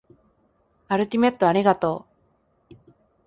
[0.87, 2.07] アルティメットありがと
[2.71, 2.75] う